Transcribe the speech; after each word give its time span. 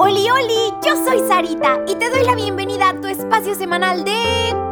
Oli, 0.00 0.30
oli, 0.30 0.74
yo 0.84 0.94
soy 1.04 1.20
Sarita 1.26 1.80
y 1.86 1.94
te 1.94 2.10
doy 2.10 2.24
la 2.24 2.34
bienvenida 2.34 2.90
a 2.90 3.00
tu 3.00 3.06
espacio 3.06 3.54
semanal 3.54 4.04
de 4.04 4.16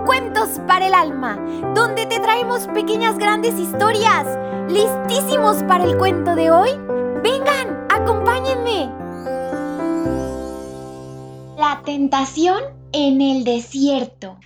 Cuentos 0.04 0.60
para 0.66 0.86
el 0.86 0.94
Alma, 0.94 1.38
donde 1.74 2.06
te 2.06 2.20
traemos 2.20 2.66
pequeñas 2.68 3.18
grandes 3.18 3.58
historias. 3.58 4.26
¿Listísimos 4.68 5.62
para 5.64 5.84
el 5.84 5.96
cuento 5.96 6.34
de 6.34 6.50
hoy? 6.50 6.70
Vengan, 7.22 7.86
acompáñenme. 7.88 8.90
La 11.56 11.80
tentación 11.84 12.62
en 12.92 13.20
el 13.22 13.44
desierto. 13.44 14.38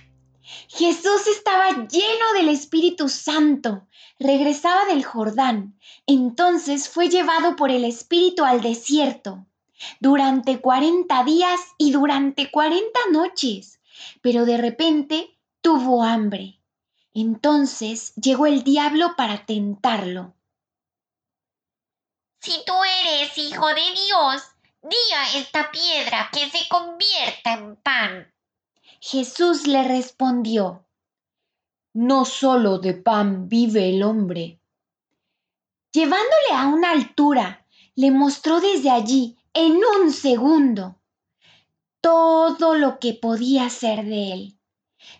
Jesús 0.67 1.27
estaba 1.27 1.87
lleno 1.87 2.33
del 2.33 2.49
Espíritu 2.49 3.09
Santo. 3.09 3.87
Regresaba 4.19 4.85
del 4.85 5.03
Jordán. 5.03 5.77
Entonces 6.05 6.89
fue 6.89 7.09
llevado 7.09 7.55
por 7.55 7.71
el 7.71 7.85
Espíritu 7.85 8.43
al 8.43 8.61
desierto 8.61 9.45
durante 9.99 10.61
cuarenta 10.61 11.23
días 11.23 11.59
y 11.77 11.91
durante 11.91 12.51
cuarenta 12.51 12.99
noches. 13.11 13.79
Pero 14.21 14.45
de 14.45 14.57
repente 14.57 15.37
tuvo 15.61 16.03
hambre. 16.03 16.59
Entonces 17.13 18.13
llegó 18.15 18.45
el 18.45 18.63
diablo 18.63 19.15
para 19.17 19.45
tentarlo. 19.45 20.33
Si 22.39 22.53
tú 22.65 22.73
eres 23.03 23.37
hijo 23.37 23.67
de 23.67 23.81
Dios, 24.05 24.43
di 24.81 25.13
a 25.15 25.37
esta 25.37 25.71
piedra 25.71 26.29
que 26.31 26.49
se 26.49 26.67
convierta 26.69 27.53
en 27.53 27.75
pan. 27.75 28.33
Jesús 29.03 29.65
le 29.65 29.83
respondió, 29.83 30.85
No 31.91 32.23
solo 32.23 32.77
de 32.77 32.93
pan 32.93 33.49
vive 33.49 33.89
el 33.89 34.03
hombre. 34.03 34.61
Llevándole 35.91 36.53
a 36.53 36.67
una 36.67 36.91
altura, 36.91 37.65
le 37.95 38.11
mostró 38.11 38.61
desde 38.61 38.91
allí, 38.91 39.39
en 39.55 39.77
un 39.77 40.13
segundo, 40.13 41.01
todo 41.99 42.75
lo 42.75 42.99
que 42.99 43.15
podía 43.15 43.71
ser 43.71 44.05
de 44.05 44.33
él. 44.33 44.59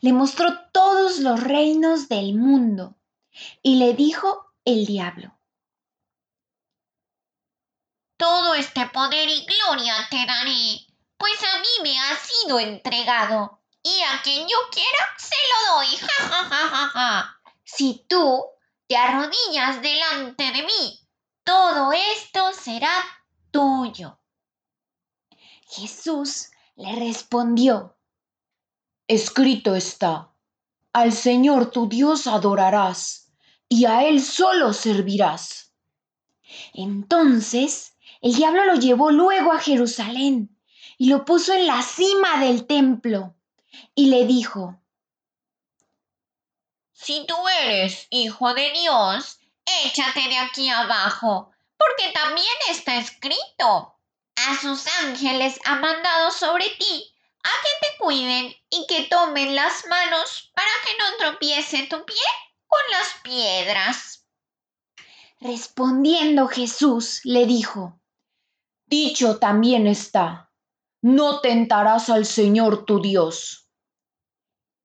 Le 0.02 0.13
mostró 0.13 0.69
todos 0.72 1.17
los 1.17 1.44
reinos 1.44 2.08
del 2.08 2.36
mundo 2.36 3.00
y 3.63 3.78
le 3.78 3.95
dijo 3.95 4.53
el 4.63 4.86
diablo. 4.86 5.36
Todo 8.16 8.53
este 8.53 8.86
poder 8.94 9.28
y 9.28 9.44
gloria 9.44 9.95
te 10.11 10.23
daré, 10.28 10.86
pues 11.17 11.44
a 11.52 11.59
mí 11.61 11.67
me 11.81 12.00
ha 12.00 12.16
sido 12.16 12.59
entregado 12.59 13.61
y 13.84 14.02
a 14.02 14.22
quien 14.24 14.48
yo 14.48 14.58
quiera 14.72 15.08
se 15.18 15.36
lo 15.50 15.76
doy. 15.76 15.88
Si 17.64 18.06
tú 18.10 18.44
te 18.88 18.98
arrodillas 18.98 19.82
delante 19.82 20.52
de 20.52 20.64
mí, 20.64 21.00
todo 21.46 21.94
esto 21.94 22.52
será 22.52 22.92
tuyo. 23.50 24.20
Jesús 25.70 26.50
le 26.76 26.94
respondió, 26.98 27.96
Escrito 29.08 29.76
está, 29.76 30.34
al 30.92 31.14
Señor 31.14 31.72
tu 31.72 31.88
Dios 31.88 32.28
adorarás 32.28 33.32
y 33.70 33.86
a 33.86 34.04
Él 34.04 34.22
solo 34.22 34.74
servirás. 34.74 35.74
Entonces 36.74 37.96
el 38.22 38.36
diablo 38.36 38.66
lo 38.66 38.76
llevó 38.76 39.12
luego 39.12 39.54
a 39.54 39.59
Jerusalén 39.59 40.59
y 40.98 41.08
lo 41.08 41.24
puso 41.24 41.54
en 41.54 41.68
la 41.68 41.82
cima 41.82 42.40
del 42.40 42.68
templo 42.68 43.36
y 43.95 44.08
le 44.08 44.25
dijo, 44.25 44.80
Si 46.94 47.25
tú 47.25 47.36
eres 47.64 48.08
hijo 48.09 48.53
de 48.53 48.72
Dios, 48.72 49.39
échate 49.86 50.28
de 50.28 50.38
aquí 50.38 50.69
abajo, 50.69 51.52
porque 51.78 52.11
también 52.13 52.55
está 52.69 52.97
escrito, 52.97 53.95
a 54.36 54.58
sus 54.61 54.88
ángeles 55.03 55.59
ha 55.66 55.75
mandado 55.75 56.31
sobre 56.31 56.69
ti 56.69 57.13
a 57.44 57.50
que 57.63 57.88
te 57.88 57.97
cuiden 57.97 58.55
y 58.69 58.86
que 58.88 59.03
tomen 59.03 59.56
las 59.56 59.85
manos 59.88 60.51
para 60.53 60.69
que 60.85 60.97
no 60.97 61.17
tropiece 61.17 61.88
tu 61.88 62.06
pie 62.06 62.16
con 62.67 62.79
las 62.91 63.22
piedras. 63.23 64.25
Respondiendo 65.40 66.47
Jesús 66.47 67.22
le 67.23 67.46
dijo, 67.46 68.00
Dicho 68.85 69.40
también 69.40 69.88
está, 69.88 70.50
no 71.01 71.39
tentarás 71.41 72.09
al 72.09 72.25
Señor 72.25 72.85
tu 72.85 73.01
Dios. 73.01 73.69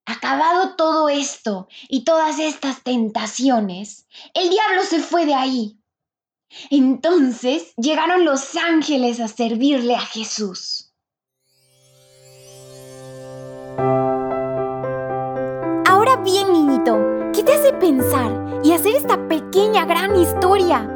Acabado 0.07 0.77
todo 0.77 1.09
esto 1.09 1.69
y 1.89 2.05
todas 2.05 2.39
estas 2.39 2.83
tentaciones, 2.83 4.07
el 4.35 4.51
diablo 4.51 4.83
se 4.85 5.01
fue 5.01 5.27
de 5.27 5.35
ahí. 5.35 5.81
Entonces 6.71 7.75
llegaron 7.77 8.25
los 8.25 8.57
ángeles 8.57 9.21
a 9.21 9.29
servirle 9.29 9.97
a 9.97 10.01
Jesús. 10.01 10.93
Ahora 15.89 16.17
bien, 16.23 16.53
niñito, 16.53 16.97
¿qué 17.35 17.43
te 17.43 17.55
hace 17.55 17.73
pensar 17.73 18.61
y 18.63 18.73
hacer 18.73 18.95
esta 18.95 19.27
pequeña 19.29 19.85
gran 19.87 20.15
historia? 20.17 20.96